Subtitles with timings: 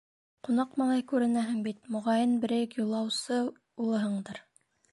[0.47, 3.41] Ҡунаҡ малай күренәһең бит, моғайын, берәй юлаусы
[3.85, 4.45] улыһыңдыр...